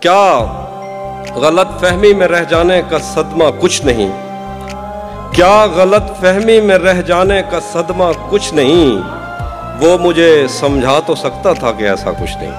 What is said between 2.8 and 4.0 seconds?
کا صدمہ کچھ